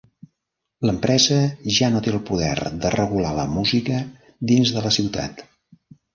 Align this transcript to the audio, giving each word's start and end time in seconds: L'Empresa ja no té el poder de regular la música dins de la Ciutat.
L'Empresa 0.89 1.37
ja 1.75 1.89
no 1.97 2.01
té 2.07 2.13
el 2.13 2.17
poder 2.31 2.71
de 2.87 2.93
regular 2.97 3.35
la 3.41 3.47
música 3.59 4.01
dins 4.55 4.75
de 4.79 4.87
la 4.89 4.95
Ciutat. 4.99 5.47